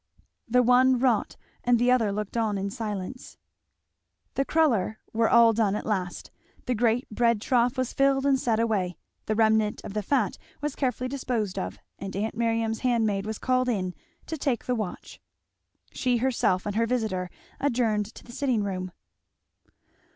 The 0.47 0.63
one 0.63 0.97
wrought 0.97 1.37
and 1.63 1.77
the 1.77 1.91
other 1.91 2.11
looked 2.11 2.35
on 2.35 2.57
in 2.57 2.71
silence. 2.71 3.37
The 4.33 4.43
cruller 4.43 4.97
were 5.13 5.29
all 5.29 5.53
done 5.53 5.75
at 5.75 5.85
last; 5.85 6.31
the 6.65 6.73
great 6.73 7.07
bread 7.11 7.39
trough 7.39 7.77
was 7.77 7.93
filled 7.93 8.25
and 8.25 8.39
set 8.39 8.59
away; 8.59 8.97
the 9.27 9.35
remnant 9.35 9.79
of 9.83 9.93
the 9.93 10.01
fat 10.01 10.39
was 10.59 10.75
carefully 10.75 11.07
disposed 11.07 11.59
of, 11.59 11.77
and 11.99 12.15
aunt 12.15 12.33
Miriam's 12.33 12.79
handmaid 12.79 13.27
was 13.27 13.37
called 13.37 13.69
in 13.69 13.93
to 14.25 14.39
"take 14.39 14.65
the 14.65 14.73
watch." 14.73 15.21
She 15.91 16.17
herself 16.17 16.65
and 16.65 16.75
her 16.77 16.87
visitor 16.87 17.29
adjourned 17.59 18.07
to 18.15 18.23
the 18.23 18.31
sitting 18.31 18.63
room. 18.63 18.91